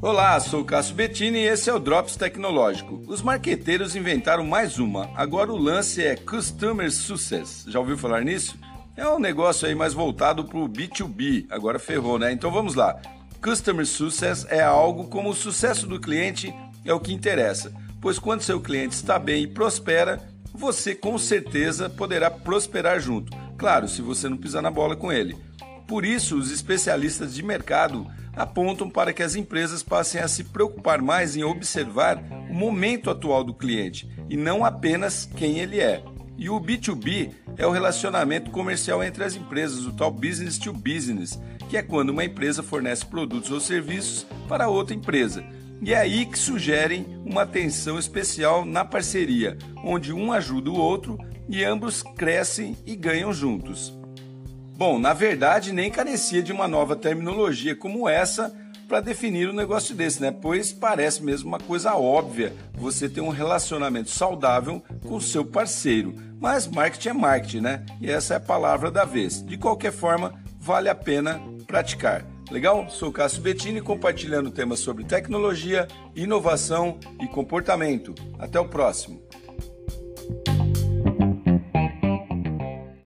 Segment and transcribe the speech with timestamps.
[0.00, 3.02] Olá, sou o Cássio Bettini e esse é o Drops Tecnológico.
[3.08, 5.10] Os marqueteiros inventaram mais uma.
[5.16, 7.64] Agora o lance é Customer Success.
[7.66, 8.56] Já ouviu falar nisso?
[8.96, 11.46] É um negócio aí mais voltado para o B2B.
[11.50, 12.30] Agora ferrou, né?
[12.30, 12.96] Então vamos lá.
[13.42, 16.54] Customer Success é algo como o sucesso do cliente
[16.84, 20.20] é o que interessa, pois quando seu cliente está bem e prospera,
[20.54, 23.36] você com certeza poderá prosperar junto.
[23.56, 25.36] Claro, se você não pisar na bola com ele.
[25.88, 31.00] Por isso, os especialistas de mercado apontam para que as empresas passem a se preocupar
[31.00, 36.04] mais em observar o momento atual do cliente e não apenas quem ele é.
[36.36, 41.40] E o B2B é o relacionamento comercial entre as empresas, o tal business to business,
[41.70, 45.42] que é quando uma empresa fornece produtos ou serviços para outra empresa.
[45.80, 51.18] E é aí que sugerem uma atenção especial na parceria, onde um ajuda o outro
[51.48, 53.97] e ambos crescem e ganham juntos.
[54.78, 58.54] Bom, na verdade, nem carecia de uma nova terminologia como essa
[58.86, 60.30] para definir um negócio desse, né?
[60.30, 66.14] Pois parece mesmo uma coisa óbvia você ter um relacionamento saudável com o seu parceiro.
[66.38, 67.86] Mas marketing é marketing, né?
[68.00, 69.44] E essa é a palavra da vez.
[69.44, 72.24] De qualquer forma, vale a pena praticar.
[72.48, 72.88] Legal?
[72.88, 78.14] Sou Cássio Bettini compartilhando temas sobre tecnologia, inovação e comportamento.
[78.38, 79.20] Até o próximo.